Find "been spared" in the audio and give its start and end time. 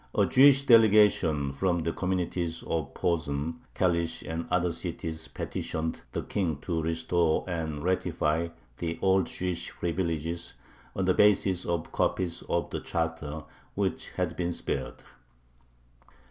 14.35-15.03